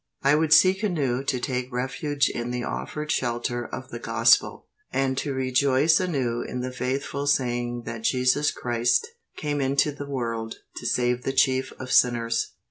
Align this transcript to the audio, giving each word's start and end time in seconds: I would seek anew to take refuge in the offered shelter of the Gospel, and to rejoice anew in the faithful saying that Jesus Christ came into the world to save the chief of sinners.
I 0.23 0.33
would 0.33 0.51
seek 0.51 0.81
anew 0.81 1.23
to 1.25 1.39
take 1.39 1.71
refuge 1.71 2.27
in 2.27 2.49
the 2.49 2.63
offered 2.63 3.11
shelter 3.11 3.67
of 3.67 3.89
the 3.91 3.99
Gospel, 3.99 4.65
and 4.91 5.15
to 5.19 5.31
rejoice 5.31 5.99
anew 5.99 6.41
in 6.41 6.61
the 6.61 6.71
faithful 6.71 7.27
saying 7.27 7.83
that 7.85 8.01
Jesus 8.01 8.49
Christ 8.49 9.05
came 9.37 9.61
into 9.61 9.91
the 9.91 10.09
world 10.09 10.55
to 10.77 10.87
save 10.87 11.21
the 11.21 11.33
chief 11.33 11.71
of 11.79 11.91
sinners. 11.91 12.53